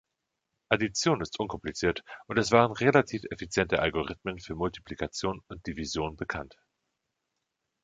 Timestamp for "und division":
5.47-6.15